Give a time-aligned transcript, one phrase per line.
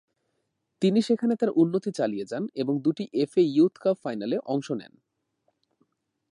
[0.81, 4.93] তিনি সেখানে তার উন্নতি চালিয়ে যান এবং দুটি এফএ ইয়ুথ কাপ ফাইনালে অংশ নেন।